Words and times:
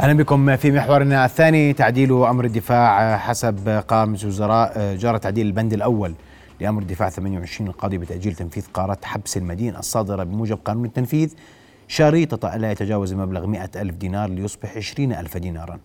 أهلا 0.00 0.12
بكم 0.12 0.56
في 0.56 0.72
محورنا 0.72 1.24
الثاني 1.24 1.72
تعديل 1.72 2.12
أمر 2.12 2.44
الدفاع 2.44 3.16
حسب 3.16 3.68
قائمه 3.88 4.18
الوزراء 4.22 4.96
جرى 4.96 5.18
تعديل 5.18 5.46
البند 5.46 5.72
الأول 5.72 6.14
لأمر 6.60 6.82
الدفاع 6.82 7.08
28 7.08 7.68
القاضي 7.68 7.98
بتأجيل 7.98 8.34
تنفيذ 8.34 8.66
قرارات 8.74 9.04
حبس 9.04 9.36
المدين 9.36 9.76
الصادرة 9.76 10.24
بموجب 10.24 10.58
قانون 10.64 10.84
التنفيذ. 10.84 11.34
شريطة 11.88 12.54
ألا 12.54 12.70
يتجاوز 12.70 13.12
المبلغ 13.12 13.46
مئة 13.46 13.70
ألف 13.76 13.94
دينار 13.94 14.30
ليصبح 14.30 14.76
عشرين 14.76 15.12
ألف 15.12 15.36
دينارا. 15.36 15.78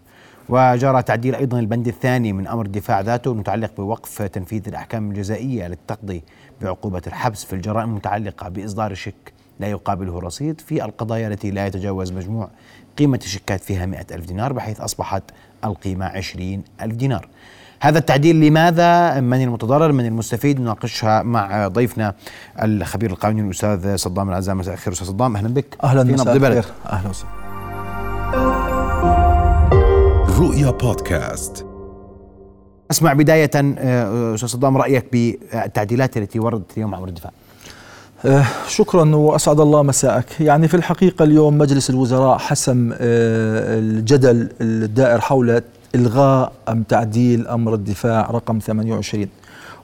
وجرى 0.49 1.03
تعديل 1.03 1.35
أيضا 1.35 1.59
البند 1.59 1.87
الثاني 1.87 2.33
من 2.33 2.47
أمر 2.47 2.65
الدفاع 2.65 3.01
ذاته 3.01 3.31
المتعلق 3.31 3.71
بوقف 3.77 4.21
تنفيذ 4.21 4.67
الأحكام 4.67 5.09
الجزائية 5.09 5.67
للتقضي 5.67 6.23
بعقوبة 6.61 7.01
الحبس 7.07 7.45
في 7.45 7.53
الجرائم 7.53 7.89
المتعلقة 7.89 8.49
بإصدار 8.49 8.93
شيك 8.93 9.34
لا 9.59 9.67
يقابله 9.67 10.19
رصيد 10.19 10.61
في 10.61 10.85
القضايا 10.85 11.27
التي 11.27 11.51
لا 11.51 11.67
يتجاوز 11.67 12.11
مجموع 12.11 12.49
قيمة 12.97 13.19
الشيكات 13.23 13.63
فيها 13.63 13.85
مئة 13.85 14.15
ألف 14.15 14.25
دينار 14.25 14.53
بحيث 14.53 14.81
أصبحت 14.81 15.23
القيمة 15.63 16.05
عشرين 16.05 16.63
ألف 16.81 16.95
دينار. 16.95 17.27
هذا 17.79 17.99
التعديل 17.99 18.41
لماذا؟ 18.41 19.19
من 19.19 19.43
المتضرر؟ 19.43 19.91
من 19.91 20.05
المستفيد؟ 20.05 20.59
نناقشها 20.59 21.23
مع 21.23 21.67
ضيفنا 21.67 22.15
الخبير 22.61 23.11
القانوني 23.11 23.41
الأستاذ 23.41 23.95
صدام 23.95 24.29
العزام. 24.29 24.57
مساء 24.57 24.73
الخير 24.73 24.93
أستاذ 24.93 25.07
صدام. 25.07 25.35
أهلا 25.35 25.53
بك. 25.53 25.77
أهلا 25.83 26.03
مساء 26.03 26.35
الخير. 26.35 26.65
أهلا 26.85 27.09
وسهلا. 27.09 27.31
رؤيا 30.39 30.71
بودكاست. 30.71 31.65
أسمع 32.91 33.13
بداية 33.13 33.51
أستاذ 34.33 34.47
صدام 34.47 34.77
رأيك 34.77 35.05
بالتعديلات 35.11 36.17
التي 36.17 36.39
وردت 36.39 36.77
اليوم 36.77 36.95
عبر 36.95 37.07
الدفاع. 37.07 37.31
شكرا 38.67 39.15
وأسعد 39.15 39.59
الله 39.59 39.81
مساءك. 39.83 40.41
يعني 40.41 40.67
في 40.67 40.73
الحقيقة 40.73 41.23
اليوم 41.23 41.57
مجلس 41.57 41.89
الوزراء 41.89 42.37
حسم 42.37 42.91
آه، 42.91 43.79
الجدل 43.79 44.49
الدائر 44.61 45.21
حول 45.21 45.61
إلغاء 45.95 46.51
أم 46.69 46.83
تعديل 46.83 47.47
أمر 47.47 47.73
الدفاع 47.73 48.31
رقم 48.31 48.59
28 48.59 49.27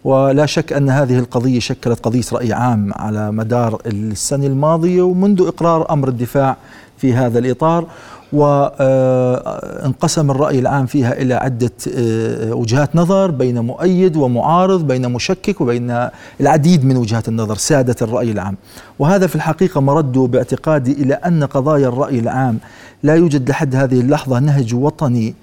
ولا 0.04 0.46
شك 0.46 0.74
أن 0.74 0.90
هذه 0.90 1.20
القضية 1.20 1.60
شكلت 1.60 2.00
قضية 2.00 2.24
رأي 2.34 2.54
عام 2.54 2.92
على 2.96 3.32
مدار 3.32 3.82
السنة 3.86 4.46
الماضية 4.46 5.02
ومنذ 5.02 5.42
إقرار 5.48 5.92
أمر 5.92 6.08
الدفاع 6.08 6.58
في 6.98 7.14
هذا 7.14 7.40
الإطار. 7.40 7.86
وانقسم 8.34 10.32
الرأي 10.32 10.60
العام 10.60 10.86
فيها 10.86 11.14
إلى 11.14 11.34
عدة 11.34 11.72
آه، 11.96 12.54
وجهات 12.54 12.96
نظر 12.96 13.32
بين 13.32 13.60
مؤيد 13.60 14.16
ومعارض 14.16 14.88
بين 14.88 15.12
مشكك 15.12 15.62
وبين 15.62 16.08
العديد 16.42 16.86
من 16.86 16.98
وجهات 16.98 17.28
النظر 17.28 17.56
سادت 17.56 18.04
الرأي 18.04 18.32
العام. 18.32 18.56
وهذا 19.00 19.28
في 19.28 19.36
الحقيقة 19.36 19.82
مرده 19.82 20.22
باعتقادي 20.22 20.92
إلى 20.92 21.14
أن 21.14 21.44
قضايا 21.44 21.88
الرأي 21.88 22.20
العام 22.20 22.58
لا 23.04 23.16
يوجد 23.16 23.50
لحد 23.50 23.76
هذه 23.76 24.00
اللحظة 24.00 24.40
نهج 24.40 24.76
وطني. 24.76 25.36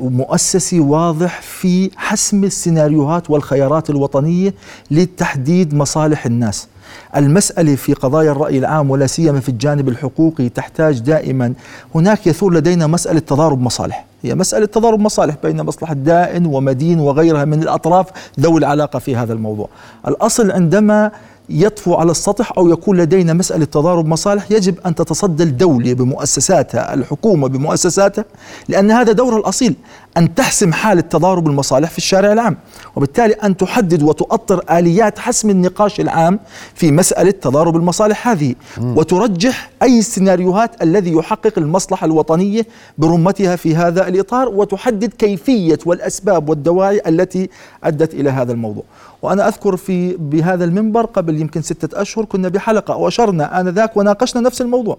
مؤسسي 0.00 0.80
واضح 0.80 1.40
في 1.40 1.90
حسم 1.96 2.44
السيناريوهات 2.44 3.30
والخيارات 3.30 3.90
الوطنية 3.90 4.54
لتحديد 4.90 5.74
مصالح 5.74 6.26
الناس. 6.26 6.68
المسألة 7.16 7.74
في 7.74 7.92
قضايا 7.94 8.32
الرأي 8.32 8.58
العام 8.58 8.90
ولا 8.90 9.06
سيما 9.06 9.40
في 9.40 9.48
الجانب 9.48 9.88
الحقوقي 9.88 10.48
تحتاج 10.48 10.98
دائما. 10.98 11.52
هناك 11.94 12.26
يثور 12.26 12.54
لدينا 12.54 12.86
مسألة 12.86 13.20
تضارب 13.20 13.60
مصالح. 13.60 14.06
هي 14.22 14.34
مسألة 14.34 14.66
تضارب 14.66 15.00
مصالح 15.00 15.36
بين 15.42 15.62
مصلحة 15.62 15.94
دائن 15.94 16.46
ومدين 16.46 17.00
وغيرها 17.00 17.44
من 17.44 17.62
الأطراف 17.62 18.06
ذوي 18.40 18.58
العلاقة 18.58 18.98
في 18.98 19.16
هذا 19.16 19.32
الموضوع. 19.32 19.68
الأصل 20.08 20.50
عندما 20.50 21.10
يطفو 21.50 21.94
على 21.94 22.10
السطح 22.10 22.52
أو 22.58 22.68
يكون 22.68 22.96
لدينا 22.96 23.32
مسألة 23.32 23.64
تضارب 23.64 24.06
مصالح 24.06 24.50
يجب 24.50 24.74
أن 24.86 24.94
تتصدى 24.94 25.42
الدولة 25.42 25.92
بمؤسساتها، 25.92 26.94
الحكومة 26.94 27.48
بمؤسساتها، 27.48 28.24
لأن 28.68 28.90
هذا 28.90 29.12
دورها 29.12 29.38
الأصيل. 29.38 29.74
أن 30.16 30.34
تحسم 30.34 30.72
حاله 30.72 31.00
تضارب 31.00 31.46
المصالح 31.46 31.90
في 31.90 31.98
الشارع 31.98 32.32
العام، 32.32 32.56
وبالتالي 32.96 33.32
أن 33.32 33.56
تحدد 33.56 34.02
وتؤطر 34.02 34.64
آليات 34.70 35.18
حسم 35.18 35.50
النقاش 35.50 36.00
العام 36.00 36.40
في 36.74 36.92
مسألة 36.92 37.30
تضارب 37.30 37.76
المصالح 37.76 38.28
هذه، 38.28 38.54
وترجح 38.80 39.70
أي 39.82 39.98
السيناريوهات 39.98 40.82
الذي 40.82 41.12
يحقق 41.12 41.58
المصلحة 41.58 42.04
الوطنية 42.04 42.66
برمتها 42.98 43.56
في 43.56 43.76
هذا 43.76 44.08
الإطار، 44.08 44.48
وتحدد 44.48 45.12
كيفية 45.18 45.78
والأسباب 45.86 46.48
والدواعي 46.48 47.02
التي 47.06 47.50
أدت 47.84 48.14
إلى 48.14 48.30
هذا 48.30 48.52
الموضوع. 48.52 48.84
وأنا 49.22 49.48
أذكر 49.48 49.76
في 49.76 50.16
بهذا 50.16 50.64
المنبر 50.64 51.06
قبل 51.06 51.40
يمكن 51.40 51.62
ستة 51.62 52.02
أشهر 52.02 52.24
كنا 52.24 52.48
بحلقة 52.48 52.96
وأشرنا 52.96 53.60
آنذاك 53.60 53.96
وناقشنا 53.96 54.40
نفس 54.40 54.60
الموضوع 54.60 54.98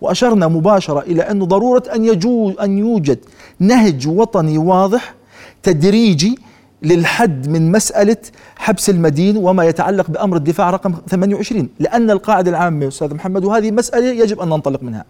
وأشرنا 0.00 0.48
مباشرة 0.48 1.00
إلى 1.00 1.22
أنه 1.22 1.46
ضرورة 1.46 1.82
أن 1.94 2.04
يجوز 2.04 2.54
أن 2.58 2.78
يوجد 2.78 3.18
نهج 3.60 4.08
وطني 4.08 4.58
واضح 4.58 5.14
تدريجي 5.62 6.38
للحد 6.82 7.48
من 7.48 7.72
مسألة 7.72 8.16
حبس 8.56 8.90
المدين 8.90 9.36
وما 9.36 9.64
يتعلق 9.64 10.10
بأمر 10.10 10.36
الدفاع 10.36 10.70
رقم 10.70 10.94
28 11.08 11.68
لأن 11.78 12.10
القاعدة 12.10 12.50
العامة 12.50 12.88
أستاذ 12.88 13.14
محمد 13.14 13.44
وهذه 13.44 13.70
مسألة 13.70 14.06
يجب 14.06 14.40
أن 14.40 14.48
ننطلق 14.48 14.82
منها. 14.82 15.04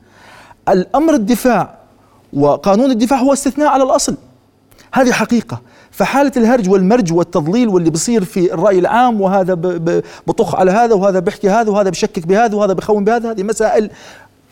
الأمر 0.68 1.14
الدفاع 1.14 1.78
وقانون 2.32 2.90
الدفاع 2.90 3.18
هو 3.18 3.32
استثناء 3.32 3.68
على 3.68 3.82
الأصل. 3.82 4.16
هذه 4.92 5.12
حقيقة. 5.12 5.60
فحالة 5.90 6.32
الهرج 6.36 6.70
والمرج 6.70 7.12
والتضليل 7.12 7.68
واللي 7.68 7.90
بصير 7.90 8.24
في 8.24 8.54
الرأي 8.54 8.78
العام 8.78 9.20
وهذا 9.20 9.54
بطخ 10.26 10.54
على 10.54 10.70
هذا 10.70 10.94
وهذا 10.94 11.18
بيحكي 11.18 11.50
هذا 11.50 11.70
وهذا 11.70 11.90
بشكك 11.90 12.26
بهذا 12.26 12.56
وهذا 12.56 12.72
بخون 12.72 13.04
بهذا 13.04 13.30
هذه 13.30 13.42
مسائل 13.42 13.90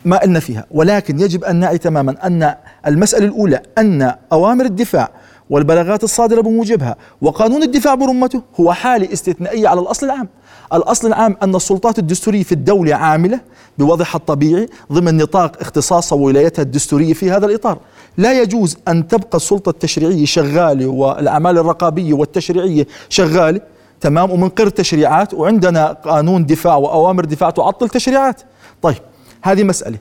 ما 0.05 0.17
قلنا 0.17 0.41
فيها. 0.41 0.67
ولكن 0.71 1.21
يجب 1.21 1.45
أن 1.45 1.57
نعي 1.57 1.79
تماما 1.79 2.27
أن 2.27 2.55
المسألة 2.87 3.27
الأولى 3.27 3.61
أن 3.79 4.15
أوامر 4.33 4.65
الدفاع 4.65 5.11
والبلاغات 5.51 6.05
الصادرة 6.05 6.41
بموجبها 6.41 6.97
وقانون 7.23 7.63
الدفاع 7.63 7.95
برمته 7.95 8.43
هو 8.61 8.73
حالة 8.73 9.13
استثنائية 9.13 9.69
على 9.69 9.81
الأصل 9.81 10.07
العام. 10.07 10.29
الأصل 10.73 11.09
العام 11.09 11.37
أن 11.43 11.55
السلطات 11.55 11.99
الدستورية 11.99 12.43
في 12.43 12.53
الدولة 12.53 12.95
عاملة 12.95 13.41
بوضعها 13.79 14.15
الطبيعي 14.15 14.69
ضمن 14.93 15.17
نطاق 15.17 15.57
اختصاصها 15.61 16.17
وولايتها 16.17 16.63
الدستورية 16.63 17.13
في 17.13 17.31
هذا 17.31 17.47
الإطار. 17.47 17.79
لا 18.17 18.43
يجوز 18.43 18.77
أن 18.89 19.09
تبقى 19.09 19.37
السلطة 19.37 19.71
التشريعية 19.71 20.25
شغالة 20.25 20.87
والأعمال 20.87 21.59
الرقابية 21.59 22.13
والتشريعية 22.13 22.87
شغالة 23.09 23.61
تمام 24.01 24.31
ومنقر 24.31 24.69
تشريعات 24.69 25.35
وعندنا 25.35 25.93
قانون 25.93 26.47
دفاع 26.47 26.77
وأوامر 26.77 27.25
دفاع 27.25 27.51
تعطل 27.51 27.89
تشريعات. 27.89 28.41
طيب 28.83 28.97
هذه 29.43 29.65
مسألة. 29.65 29.99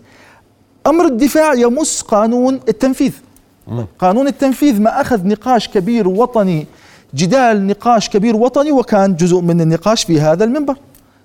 أمر 0.88 1.06
الدفاع 1.06 1.54
يمس 1.54 2.02
قانون 2.02 2.60
التنفيذ. 2.68 3.12
قانون 4.00 4.28
التنفيذ 4.28 4.82
ما 4.82 5.02
أخذ 5.02 5.28
نقاش 5.28 5.68
كبير 5.68 6.08
وطني 6.08 6.66
جدال 7.16 7.68
نقاش 7.68 8.10
كبير 8.10 8.36
وطني 8.36 8.72
وكان 8.72 9.16
جزء 9.16 9.42
من 9.42 9.62
النقاش 9.62 10.04
في 10.04 10.22
هذا 10.22 10.44
المنبر. 10.44 10.78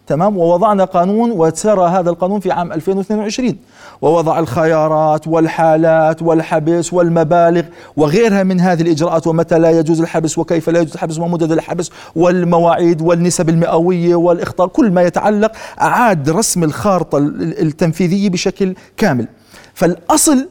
تمام؟ 0.07 0.37
ووضعنا 0.37 0.85
قانون 0.85 1.31
وسرى 1.31 1.89
هذا 1.89 2.11
القانون 2.11 2.41
في 2.41 2.53
عام 2.53 2.73
2022 2.73 3.57
ووضع 4.03 4.39
الخيارات 4.39 5.29
والحالات 5.29 6.23
والحبس 6.23 6.93
والمبالغ 6.93 7.63
وغيرها 7.97 8.43
من 8.43 8.61
هذه 8.61 8.83
الإجراءات 8.83 9.27
ومتى 9.27 9.59
لا 9.59 9.71
يجوز 9.71 10.01
الحبس 10.01 10.39
وكيف 10.39 10.71
لا 10.71 10.81
يجوز 10.81 10.93
الحبس 10.93 11.19
ومدد 11.19 11.53
الحبس 11.53 11.91
والمواعيد 12.17 13.03
والنسب 13.03 13.49
المئوية 13.49 14.15
والإخطاء 14.15 14.67
كل 14.67 14.91
ما 14.91 15.03
يتعلق 15.03 15.53
أعاد 15.81 16.31
رسم 16.31 16.65
الخارطة 16.65 17.19
التنفيذية 17.19 18.31
بشكل 18.31 18.75
كامل. 18.97 19.27
فالأصل 19.75 20.49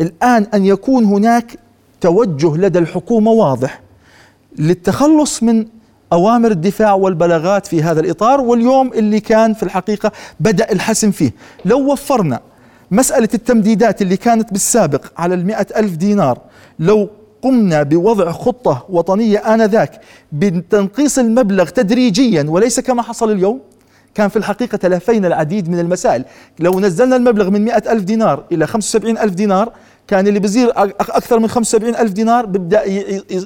الآن 0.00 0.46
أن 0.54 0.64
يكون 0.64 1.04
هناك 1.04 1.58
توجه 2.00 2.56
لدى 2.56 2.78
الحكومة 2.78 3.30
واضح 3.30 3.80
للتخلص 4.58 5.42
من 5.42 5.66
أوامر 6.14 6.50
الدفاع 6.50 6.92
والبلاغات 6.94 7.66
في 7.66 7.82
هذا 7.82 8.00
الإطار 8.00 8.40
واليوم 8.40 8.92
اللي 8.92 9.20
كان 9.20 9.54
في 9.54 9.62
الحقيقة 9.62 10.12
بدأ 10.40 10.72
الحسم 10.72 11.10
فيه. 11.10 11.32
لو 11.64 11.92
وفرنا 11.92 12.40
مسألة 12.90 13.28
التمديدات 13.34 14.02
اللي 14.02 14.16
كانت 14.16 14.52
بالسابق 14.52 15.04
على 15.18 15.34
المئة 15.34 15.66
ألف 15.76 15.96
دينار 15.96 16.38
لو 16.78 17.08
قمنا 17.42 17.82
بوضع 17.82 18.32
خطة 18.32 18.86
وطنية 18.88 19.38
آنذاك 19.54 20.00
بتنقيص 20.32 21.18
المبلغ 21.18 21.68
تدريجيا 21.68 22.46
وليس 22.48 22.80
كما 22.80 23.02
حصل 23.02 23.32
اليوم 23.32 23.60
كان 24.14 24.28
في 24.28 24.36
الحقيقة 24.36 24.76
تلافينا 24.76 25.28
العديد 25.28 25.68
من 25.68 25.78
المسائل. 25.78 26.24
لو 26.58 26.80
نزلنا 26.80 27.16
المبلغ 27.16 27.50
من 27.50 27.64
مئة 27.64 27.92
ألف 27.92 28.02
دينار 28.04 28.44
إلى 28.52 28.66
خمسة 28.66 28.96
وسبعين 28.96 29.18
ألف 29.18 29.34
دينار 29.34 29.72
كان 30.08 30.26
اللي 30.26 30.40
بزير 30.40 30.72
أكثر 30.76 31.38
من 31.38 31.48
75 31.48 31.94
ألف 31.96 32.12
دينار 32.12 32.46
بيبدأ 32.46 32.82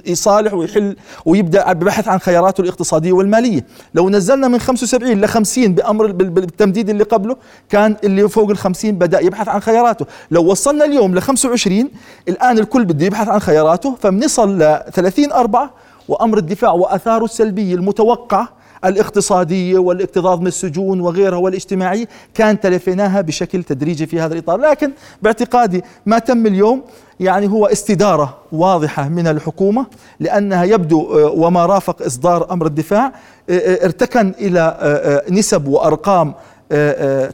يصالح 0.06 0.54
ويحل 0.54 0.96
ويبدأ 1.26 1.72
ببحث 1.72 2.08
عن 2.08 2.18
خياراته 2.18 2.60
الاقتصادية 2.60 3.12
والمالية. 3.12 3.66
لو 3.94 4.10
نزلنا 4.10 4.48
من 4.48 4.58
75 4.58 5.20
ل 5.20 5.28
50 5.28 5.74
بأمر 5.74 6.12
بالتمديد 6.12 6.88
اللي 6.90 7.04
قبله 7.04 7.36
كان 7.68 7.96
اللي 8.04 8.28
فوق 8.28 8.50
ال 8.50 8.56
50 8.58 8.92
بدأ 8.92 9.20
يبحث 9.20 9.48
عن 9.48 9.60
خياراته. 9.60 10.06
لو 10.30 10.44
وصلنا 10.50 10.84
اليوم 10.84 11.14
ل 11.14 11.22
25 11.22 11.90
الآن 12.28 12.58
الكل 12.58 12.84
بده 12.84 13.06
يبحث 13.06 13.28
عن 13.28 13.40
خياراته 13.40 13.96
فبنصل 14.00 14.58
ل 14.62 14.80
30 14.92 15.32
أربعة 15.32 15.70
وأمر 16.08 16.38
الدفاع 16.38 16.72
وأثاره 16.72 17.24
السلبية 17.24 17.74
المتوقعة 17.74 18.57
الاقتصادية 18.84 19.78
والاكتظاظ 19.78 20.40
من 20.40 20.46
السجون 20.46 21.00
وغيرها 21.00 21.38
والاجتماعية 21.38 22.08
كان 22.34 22.60
تلفيناها 22.60 23.20
بشكل 23.20 23.62
تدريجي 23.62 24.06
في 24.06 24.20
هذا 24.20 24.32
الإطار. 24.34 24.60
لكن 24.60 24.92
باعتقادي 25.22 25.84
ما 26.06 26.18
تم 26.18 26.46
اليوم 26.46 26.82
يعني 27.20 27.48
هو 27.48 27.66
استدارة 27.66 28.38
واضحة 28.52 29.08
من 29.08 29.26
الحكومة 29.26 29.86
لأنها 30.20 30.64
يبدو 30.64 31.00
آه، 31.00 31.30
وما 31.30 31.66
رافق 31.66 32.02
إصدار 32.02 32.52
أمر 32.52 32.66
الدفاع 32.66 33.06
آه، 33.06 33.12
آه، 33.52 33.84
ارتكن 33.84 34.34
إلى 34.40 35.22
نسب 35.30 35.66
وأرقام 35.66 36.34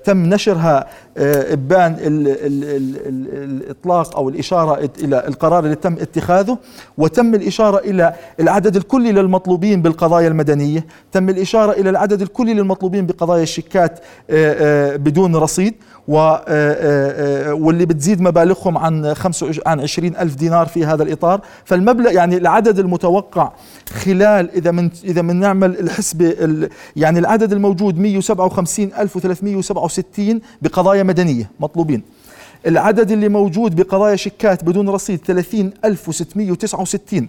تم 0.05 0.17
نشرها 0.17 0.87
إبان 1.16 1.96
الإطلاق 3.37 4.16
أو 4.16 4.28
الإشارة 4.28 4.90
إلى 5.02 5.28
القرار 5.28 5.64
اللي 5.64 5.76
تم 5.76 5.93
اتخاذه 5.93 6.58
وتم 6.99 7.34
الإشارة 7.34 7.78
إلى 7.78 8.14
العدد 8.40 8.76
الكلي 8.76 9.12
للمطلوبين 9.12 9.82
بالقضايا 9.82 10.28
المدنية، 10.28 10.87
تم 11.12 11.28
الإشارة 11.28 11.72
إلى 11.72 11.90
العدد 11.90 12.22
الكلي 12.22 12.55
للمطلوبين 12.55 13.06
بقضايا 13.06 13.43
الشيكات 13.43 14.00
بدون 14.99 15.37
رصيد 15.37 15.75
واللي 16.08 17.87
بتزيد 17.87 18.20
مبالغهم 18.20 18.78
عن 18.78 19.14
عن 19.66 19.81
20 19.81 20.16
ألف 20.16 20.34
دينار 20.34 20.66
في 20.66 20.84
هذا 20.84 21.02
الإطار. 21.02 21.40
فالمبلغ 21.64 22.12
يعني 22.12 22.37
العدد 22.37 22.78
المتوقع 22.78 23.52
خلال 23.93 24.50
إذا 24.50 24.70
من 24.70 24.90
إذا 25.05 25.22
من 25.22 25.40
نعمل 25.40 25.78
الحسبة 25.78 26.34
يعني 26.96 27.19
العدد 27.19 27.52
الموجود 27.52 27.99
157367 27.99 30.40
بقضايا 30.62 31.04
مدنية 31.05 31.51
مطلوبين. 31.61 32.03
العدد 32.67 33.11
اللي 33.11 33.29
موجود 33.29 33.77
بقضايا 33.77 34.17
شيكات 34.17 34.65
بدون 34.65 34.89
رصيد 34.89 35.21
30669 35.27 37.29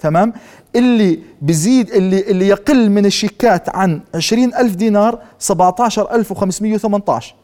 تمام؟ 0.00 0.32
اللي 0.76 1.18
بزيد 1.42 1.90
اللي 1.90 2.20
اللي 2.20 2.48
يقل 2.48 2.90
من 2.90 3.06
الشيكات 3.06 3.76
عن 3.76 4.00
20 4.14 4.54
ألف 4.54 4.74
دينار 4.74 5.18
17518 5.38 7.34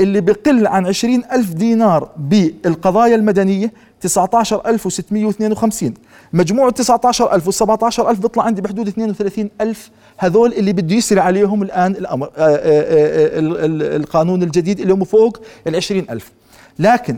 اللي 0.00 0.20
بقل 0.20 0.66
عن 0.66 0.86
20 0.86 1.22
ألف 1.32 1.52
دينار 1.52 2.10
بالقضايا 2.16 3.14
المدنية 3.14 3.72
19652 4.00 5.94
مجموع 6.32 6.70
19000 6.70 7.46
وال 7.46 7.54
17000 7.54 8.18
بيطلع 8.18 8.42
عندي 8.44 8.62
بحدود 8.62 8.88
32000 8.88 9.90
هذول 10.18 10.52
اللي 10.52 10.72
بده 10.72 10.94
يسري 10.94 11.20
عليهم 11.20 11.62
الآن 11.62 11.92
الأمر 11.92 12.26
آآ 12.26 12.30
آه، 12.36 12.44
آآ 12.46 12.56
آه، 12.56 13.38
آه، 13.38 13.96
القانون 13.96 14.42
الجديد 14.42 14.80
اللي 14.80 14.92
هم 14.92 15.04
فوق 15.04 15.40
ال 15.66 15.76
20000 15.76 16.32
لكن 16.78 17.16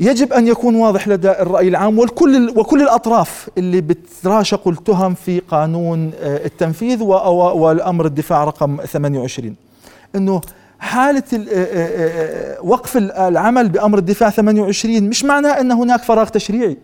يجب 0.00 0.32
أن 0.32 0.48
يكون 0.48 0.74
واضح 0.74 1.08
لدى 1.08 1.30
الرأي 1.30 1.68
العام 1.68 1.98
والكل 1.98 2.52
وكل 2.56 2.82
الأطراف 2.82 3.48
اللي 3.58 3.80
بتراشق 3.80 4.68
التهم 4.68 5.14
في 5.14 5.38
قانون 5.38 6.10
التنفيذ 6.22 7.02
والأمر 7.02 8.06
الدفاع 8.06 8.44
رقم 8.44 8.76
28 8.86 9.54
إنه 10.16 10.40
حالة 10.78 11.22
وقف 12.62 12.96
العمل 12.96 13.68
بأمر 13.68 13.98
الدفاع 13.98 14.30
28 14.30 15.02
مش 15.02 15.24
معناه 15.24 15.60
أن 15.60 15.72
هناك 15.72 16.02
فراغ 16.02 16.28
تشريعي. 16.28 16.78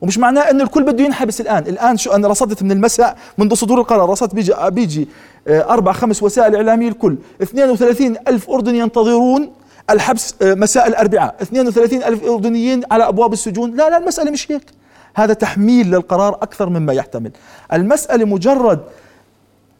ومش 0.00 0.18
معناه 0.18 0.50
أن 0.50 0.60
الكل 0.60 0.84
بده 0.84 1.04
ينحبس 1.04 1.40
الآن. 1.40 1.66
الآن 1.66 1.96
شو 1.96 2.12
أنا 2.12 2.28
رصدت 2.28 2.62
من 2.62 2.72
المساء 2.72 3.16
منذ 3.38 3.54
صدور 3.54 3.80
القرار. 3.80 4.08
رصدت 4.08 4.34
بيجي, 4.34 4.52
بيجي 4.68 5.08
أربع 5.48 5.92
خمس 5.92 6.22
وسائل 6.22 6.56
إعلامية 6.56 6.88
الكل. 6.88 7.16
32 7.42 8.16
ألف 8.28 8.50
أردني 8.50 8.78
ينتظرون 8.78 9.52
الحبس 9.90 10.34
مساء 10.42 10.88
الأربعاء. 10.88 11.34
32 11.42 12.02
ألف 12.02 12.24
أردنيين 12.24 12.82
على 12.90 13.08
أبواب 13.08 13.32
السجون. 13.32 13.70
لا 13.70 13.90
لا 13.90 13.98
المسألة 13.98 14.30
مش 14.30 14.52
هيك. 14.52 14.64
هذا 15.14 15.34
تحميل 15.34 15.90
للقرار 15.90 16.34
أكثر 16.34 16.68
مما 16.68 16.92
يحتمل. 16.92 17.30
المسألة 17.72 18.24
مجرد 18.24 18.80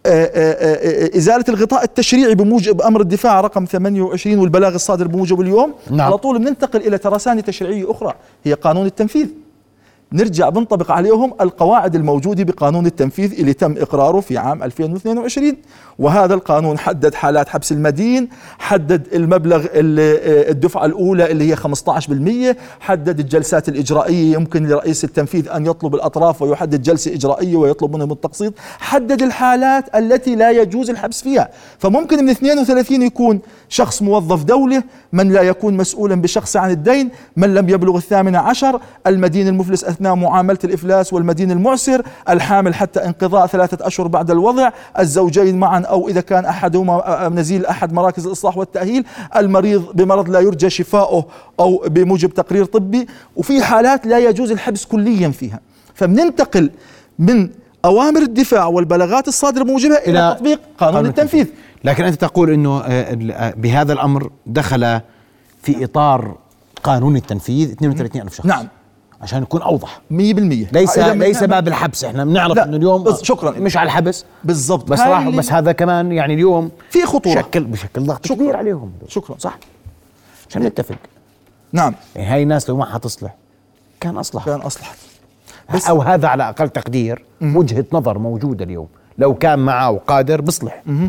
آه، 0.07 0.25
آه، 0.25 1.15
آه، 1.15 1.17
إزالة 1.17 1.45
الغطاء 1.49 1.85
التشريعي 1.85 2.35
بموجب 2.35 2.83
أمر 2.83 3.01
الدفاع 3.01 3.41
رقم 3.41 3.65
28 3.65 4.39
والبلاغ 4.39 4.75
الصادر 4.75 5.09
بموجب 5.09 5.41
اليوم 5.41 5.75
نعم. 5.91 6.01
على 6.01 6.19
طول 6.19 6.39
بننتقل 6.39 6.81
إلى 6.81 6.99
ترسانة 6.99 7.41
تشريعية 7.41 7.91
أخرى 7.91 8.15
هي 8.45 8.53
قانون 8.53 8.87
التنفيذ 8.87 9.27
نرجع 10.13 10.49
بنطبق 10.49 10.91
عليهم 10.93 11.35
القواعد 11.41 11.95
الموجودة 11.95 12.45
بقانون 12.45 12.87
التنفيذ 12.87 13.33
اللي 13.33 13.53
تم 13.53 13.77
إقراره 13.79 14.21
في 14.21 14.39
عام 14.39 14.63
2022 14.63 15.57
وهذا 15.99 16.35
القانون 16.35 16.79
حدد 16.79 17.15
حالات 17.15 17.49
حبس 17.49 17.73
المدين 17.73 18.29
حدد 18.59 19.07
المبلغ 19.15 19.67
الدفعة 19.73 20.85
الأولى 20.85 21.31
اللي 21.31 21.53
هي 21.53 21.57
15% 21.57 22.57
حدد 22.81 23.21
الجلسات 23.21 23.69
الإجرائية 23.69 24.35
يمكن 24.35 24.67
لرئيس 24.69 25.05
التنفيذ 25.05 25.49
أن 25.49 25.67
يطلب 25.67 25.95
الأطراف 25.95 26.43
ويحدد 26.43 26.83
جلسة 26.83 27.15
إجرائية 27.15 27.57
ويطلب 27.57 27.97
منهم 27.97 28.13
التقسيط. 28.13 28.55
حدد 28.79 29.23
الحالات 29.23 29.97
التي 29.97 30.37
لا 30.37 30.51
يجوز 30.51 30.91
الحبس 30.91 31.23
فيها. 31.23 31.49
فممكن 31.79 32.25
من 32.25 32.31
32 32.31 33.03
يكون 33.03 33.41
شخص 33.69 34.03
موظف 34.03 34.45
دولة 34.45 34.83
من 35.13 35.33
لا 35.33 35.43
يكون 35.43 35.77
مسؤولا 35.77 36.15
بشخص 36.15 36.57
عن 36.57 36.71
الدين 36.71 37.11
من 37.37 37.55
لم 37.55 37.69
يبلغ 37.69 37.97
الثامنة 37.97 38.39
عشر 38.39 38.81
المدين 39.07 39.49
المفلس 39.49 39.85
أثناء 39.85 40.02
معاملة 40.09 40.59
الإفلاس 40.65 41.13
والمدين 41.13 41.51
المعسر 41.51 42.03
الحامل 42.29 42.75
حتى 42.75 43.05
انقضاء 43.05 43.47
ثلاثة 43.47 43.87
أشهر 43.87 44.07
بعد 44.07 44.31
الوضع 44.31 44.71
الزوجين 44.99 45.59
معا 45.59 45.81
أو 45.81 46.09
إذا 46.09 46.21
كان 46.21 46.45
أحدهما 46.45 47.29
نزيل 47.29 47.67
أحد 47.67 47.93
مراكز 47.93 48.27
الإصلاح 48.27 48.57
والتأهيل 48.59 49.05
المريض 49.37 49.85
بمرض 49.95 50.31
لا 50.31 50.41
يرجى 50.41 50.71
شفاؤه 50.71 51.27
أو 51.61 51.85
بموجب 51.87 52.35
تقرير 52.35 52.65
طبي 52.65 53.07
وفي 53.37 53.63
حالات 53.63 54.07
لا 54.07 54.19
يجوز 54.19 54.51
الحبس 54.51 54.85
كليا 54.85 55.29
فيها. 55.29 55.61
فبننتقل 55.95 56.71
من 57.19 57.49
أوامر 57.85 58.21
الدفاع 58.21 58.67
والبلاغات 58.67 59.29
الصادرة 59.29 59.63
بموجبها 59.63 60.07
إلى, 60.07 60.35
تطبيق 60.37 60.61
قانون 60.79 61.07
التنفيذ. 61.07 61.47
لكن 61.85 62.05
أنت 62.05 62.21
تقول 62.21 62.51
أنه 62.51 62.81
آه، 62.81 63.19
آه، 63.33 63.55
بهذا 63.57 63.93
الأمر 63.93 64.31
دخل 64.47 65.01
في 65.63 65.85
إطار 65.85 66.37
قانون 66.83 67.17
التنفيذ 67.17 67.71
32 67.71 68.23
ألف 68.23 68.35
شخص. 68.35 68.47
نعم. 68.47 68.69
عشان 69.23 69.41
نكون 69.43 69.63
أوضح. 69.63 70.01
100% 70.11 70.13
ليس 70.73 70.99
ليس 70.99 71.45
باب 71.45 71.69
الحبس. 71.69 72.05
إحنا 72.05 72.25
بنعرف 72.25 72.59
إنه 72.59 72.77
اليوم 72.77 73.03
بس 73.03 73.23
شكرا. 73.23 73.51
مش 73.51 73.77
على 73.77 73.87
الحبس. 73.87 74.25
بالضبط. 74.45 74.89
بس 74.91 75.01
راح 75.01 75.29
بس 75.29 75.53
هذا 75.53 75.73
كمان 75.73 76.13
يعني 76.13 76.35
اليوم 76.35 76.71
في 76.91 77.07
خطورة. 77.07 77.41
بشكل 77.41 77.65
بشكل 77.65 78.03
ضغط 78.07 78.27
شكرا. 78.27 78.37
كبير 78.37 78.57
عليهم. 78.57 78.93
شكرا. 79.09 79.37
صح. 79.39 79.59
عشان 80.51 80.63
نتفق. 80.63 80.97
نعم. 81.73 81.95
يعني 82.17 82.29
هاي 82.29 82.43
الناس 82.43 82.69
لو 82.71 82.77
ما 82.77 82.85
حتصلح 82.95 83.35
كان 84.01 84.17
أصلح. 84.17 84.45
كان 84.47 84.61
أصلح. 84.61 84.95
بس 85.75 85.89
أو 85.89 86.03
هذا 86.03 86.29
على 86.29 86.49
أقل 86.49 86.69
تقدير 86.69 87.25
م- 87.41 87.57
وجهة 87.57 87.85
نظر 87.93 88.19
موجودة 88.19 88.65
اليوم. 88.65 88.89
لو 89.19 89.35
كان 89.35 89.59
معه 89.59 89.91
وقادر 89.91 90.41
بصلح. 90.41 90.83
م- 90.87 91.09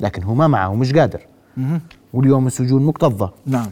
لكن 0.00 0.22
هو 0.22 0.34
ما 0.34 0.46
معه 0.48 0.70
ومش 0.70 0.92
قادر. 0.92 1.20
م- 1.56 1.78
واليوم 2.14 2.46
السجون 2.46 2.82
مكتظة. 2.86 3.30
نعم. 3.46 3.70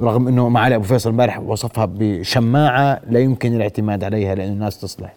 رغم 0.00 0.28
إنه 0.28 0.48
معالي 0.48 0.74
ابو 0.74 0.84
فيصل 0.84 1.10
امبارح 1.10 1.40
وصفها 1.40 1.84
بشماعة 1.84 3.00
لا 3.10 3.20
يمكن 3.20 3.54
الاعتماد 3.56 4.04
عليها 4.04 4.34
لأن 4.34 4.52
الناس 4.52 4.80
تصلح. 4.80 5.14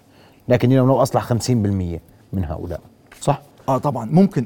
لكن 0.47 0.71
اليوم 0.71 0.87
لو 0.87 1.01
أصلح 1.01 1.33
50% 1.33 1.49
من 2.33 2.45
هؤلاء. 2.45 2.79
صح؟ 3.21 3.41
آه 3.69 3.77
طبعا. 3.77 4.05
ممكن. 4.05 4.45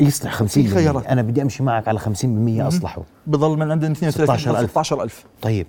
يصلح 0.00 0.42
50% 0.42 0.46
خيارات. 0.74 1.06
أنا 1.06 1.22
بدي 1.22 1.42
أمشي 1.42 1.62
معك 1.62 1.88
على 1.88 1.98
50% 1.98 2.02
اصلحوا 2.60 3.02
بضل 3.26 3.56
من 3.58 3.70
عندنا 3.70 3.92
32 3.92 4.10
16000 4.10 4.70
16000 4.70 5.24
طيب. 5.42 5.66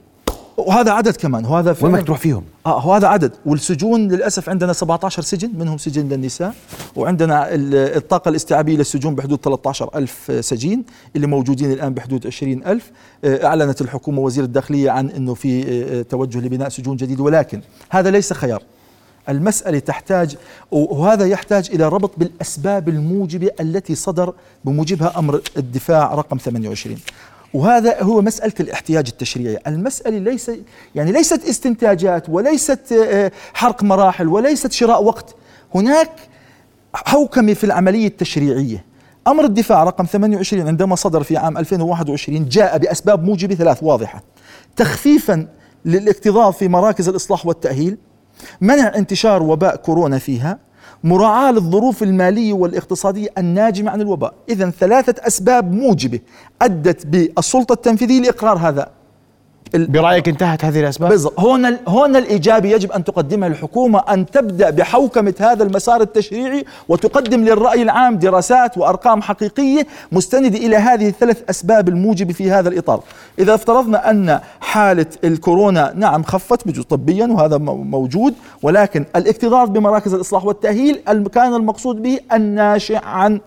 وهذا 0.57 0.91
عدد 0.91 1.15
كمان 1.15 1.45
وهذا 1.45 1.75
وين 1.81 1.93
بدك 1.93 2.05
تروح 2.05 2.19
فيهم؟ 2.19 2.43
آه 2.65 2.87
وهذا 2.87 3.07
عدد. 3.07 3.31
والسجون 3.45 4.07
للأسف 4.07 4.49
عندنا 4.49 4.73
17 4.73 5.21
سجن 5.21 5.51
منهم 5.57 5.77
سجن 5.77 6.09
للنساء 6.09 6.53
وعندنا 6.95 7.47
الطاقة 7.97 8.29
الاستيعابية 8.29 8.77
للسجون 8.77 9.15
بحدود 9.15 9.39
13000 9.43 10.31
سجين 10.39 10.83
اللي 11.15 11.27
موجودين 11.27 11.71
الآن 11.71 11.93
بحدود 11.93 12.27
20000 12.27 12.91
آه، 13.23 13.45
أعلنت 13.45 13.81
الحكومة 13.81 14.19
وزير 14.19 14.43
الداخلية 14.43 14.91
عن 14.91 15.09
إنه 15.09 15.33
في 15.33 15.63
آه، 15.67 16.01
توجه 16.01 16.39
لبناء 16.39 16.69
سجون 16.69 16.97
جديد. 16.97 17.19
ولكن 17.19 17.61
هذا 17.89 18.11
ليس 18.11 18.33
خيار. 18.33 18.63
المسألة 19.29 19.79
تحتاج 19.79 20.37
وهذا 20.71 21.25
يحتاج 21.25 21.69
إلى 21.73 21.89
ربط 21.89 22.11
بالأسباب 22.17 22.89
الموجبة 22.89 23.49
التي 23.59 23.95
صدر 23.95 24.33
بموجبها 24.65 25.19
أمر 25.19 25.41
الدفاع 25.57 26.13
رقم 26.13 26.37
28 26.37 26.97
وهذا 27.53 28.03
هو 28.03 28.21
مسألة 28.21 28.53
الاحتياج 28.59 29.07
التشريعي. 29.07 29.59
المسألة 29.67 30.17
ليس 30.17 30.51
يعني 30.95 31.11
ليست 31.11 31.45
استنتاجات 31.49 32.29
وليست 32.29 32.91
آه، 32.91 33.31
حرق 33.53 33.83
مراحل 33.83 34.27
وليست 34.27 34.71
شراء 34.71 35.03
وقت. 35.03 35.35
هناك 35.75 36.11
حوكمة 36.93 37.53
في 37.53 37.63
العملية 37.63 38.07
التشريعية. 38.07 38.85
أمر 39.27 39.45
الدفاع 39.45 39.83
رقم 39.83 40.05
28 40.05 40.67
عندما 40.67 40.95
صدر 40.95 41.23
في 41.23 41.37
عام 41.37 41.57
2021 41.57 42.49
جاء 42.49 42.77
بأسباب 42.77 43.23
موجبة 43.23 43.55
ثلاث 43.55 43.83
واضحة. 43.83 44.23
تخفيفا 44.75 45.47
للاكتظاظ 45.85 46.53
في 46.53 46.67
مراكز 46.67 47.09
الإصلاح 47.09 47.45
والتأهيل 47.45 47.97
منع 48.61 48.91
انتشار 48.95 49.43
وباء 49.43 49.75
كورونا 49.75 50.17
فيها 50.19 50.59
مراعاة 51.03 51.51
للظروف 51.51 52.03
المالية 52.03 52.53
والاقتصادية 52.53 53.29
الناجمة 53.37 53.91
عن 53.91 54.01
الوباء. 54.01 54.33
إذا 54.49 54.69
ثلاثة 54.69 55.27
أسباب 55.27 55.73
موجبة 55.73 56.19
أدت 56.61 57.05
بالسلطة 57.05 57.73
التنفيذية 57.73 58.19
لإقرار 58.19 58.57
هذا. 58.57 58.89
برأيك 59.75 60.29
انتهت 60.29 60.65
هذه 60.65 60.79
الأسباب؟ 60.79 61.09
بالضبط 61.09 61.39
هون 61.39 61.77
هون 61.87 62.15
الايجابي 62.15 62.71
يجب 62.71 62.91
أن 62.91 63.03
تقدمها 63.03 63.47
الحكومة 63.47 63.99
أن 63.99 64.25
تبدأ 64.25 64.69
بحوكمة 64.69 65.33
هذا 65.39 65.63
المسار 65.63 66.01
التشريعي 66.01 66.65
وتقدم 66.87 67.43
للرأي 67.43 67.81
العام 67.81 68.17
دراسات 68.17 68.77
وأرقام 68.77 69.21
حقيقية 69.21 69.87
مستندة 70.11 70.57
إلى 70.57 70.75
هذه 70.75 71.07
الثلاث 71.07 71.43
أسباب 71.49 71.89
الموجبة 71.89 72.33
في 72.33 72.51
هذا 72.51 72.69
الإطار. 72.69 73.03
إذا 73.39 73.55
افترضنا 73.55 74.09
أن 74.09 74.39
حالة 74.73 75.05
الكورونا 75.23 75.93
نعم 75.95 76.23
خفت 76.23 76.67
طبيا 76.81 77.27
وهذا 77.27 77.57
موجود 77.57 78.33
ولكن 78.61 79.05
الاكتظاظ 79.15 79.69
بمراكز 79.69 80.13
الإصلاح 80.13 80.45
والتأهيل 80.45 81.01
كان 81.27 81.53
المقصود 81.53 82.01
به 82.01 82.19
الناشئ 82.33 82.99
عن 83.05 83.39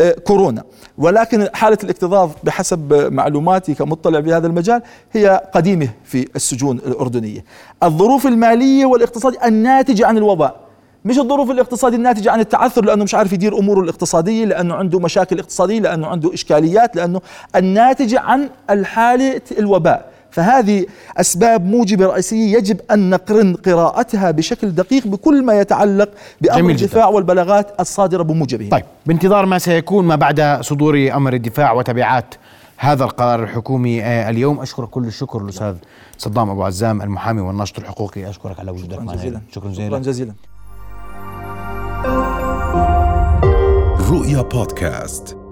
آه، 0.00 0.12
كورونا. 0.12 0.62
ولكن 0.98 1.48
حالة 1.54 1.78
الاكتظاظ 1.84 2.30
بحسب 2.44 3.08
معلوماتي 3.12 3.74
كمطلع 3.74 4.20
بهذا 4.20 4.46
المجال 4.46 4.82
هي 5.12 5.42
قديمة 5.54 5.88
في 6.04 6.28
السجون 6.36 6.78
الأردنية. 6.78 7.44
الظروف 7.82 8.26
المالية 8.26 8.86
والاقتصادية 8.86 9.38
الناتجة 9.44 10.06
عن 10.06 10.18
الوباء 10.18 10.60
مش 11.04 11.18
الظروف 11.18 11.50
الاقتصادية 11.50 11.96
الناتجة 11.96 12.30
عن 12.30 12.40
التعثر 12.40 12.84
لأنه 12.84 13.04
مش 13.04 13.14
عارف 13.14 13.32
يدير 13.32 13.58
أموره 13.58 13.80
الاقتصادية 13.80 14.44
لأنه 14.44 14.74
عنده 14.74 14.98
مشاكل 15.00 15.38
اقتصادية 15.38 15.80
لأنه 15.80 16.06
عنده 16.06 16.34
إشكاليات 16.34 16.96
لأنه 16.96 17.20
الناتجة 17.56 18.20
عن 18.20 18.48
الحالة 18.70 19.40
الوباء. 19.58 20.13
فهذه 20.34 20.86
أسباب 21.16 21.66
موجبة 21.66 22.06
رئيسية 22.06 22.56
يجب 22.56 22.80
أن 22.90 23.10
نقرن 23.10 23.54
قراءتها 23.54 24.30
بشكل 24.30 24.70
دقيق 24.70 25.06
بكل 25.06 25.44
ما 25.44 25.60
يتعلق 25.60 26.10
بأمر 26.40 26.70
الدفاع 26.70 27.08
والبلاغات 27.08 27.80
الصادرة 27.80 28.22
بموجبه. 28.22 28.68
طيب 28.68 28.84
بانتظار 29.06 29.46
ما 29.46 29.58
سيكون 29.58 30.04
ما 30.04 30.16
بعد 30.16 30.58
صدور 30.60 31.10
أمر 31.14 31.32
الدفاع 31.32 31.72
وتبعات 31.72 32.34
هذا 32.76 33.04
القرار 33.04 33.42
الحكومي 33.42 34.02
آه، 34.02 34.30
اليوم. 34.30 34.60
أشكر 34.60 34.86
كل 34.86 35.04
الشكر 35.04 35.42
الأستاذ 35.42 35.74
صدام 36.18 36.50
أبو 36.50 36.64
عزام 36.64 37.02
المحامي 37.02 37.40
والناشط 37.40 37.78
الحقوقي. 37.78 38.30
أشكرك 38.30 38.60
على 38.60 38.70
وجودك 38.70 38.98
معنا. 38.98 39.14
جزيلا. 39.14 39.40
شكرا 39.52 39.70
جزيلا. 39.70 39.88
شكرا 39.88 39.98
جزيلا. 39.98 40.34
رؤيا 44.10 44.42
بودكاست. 44.42 45.43